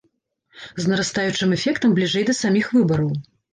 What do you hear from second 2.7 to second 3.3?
выбараў.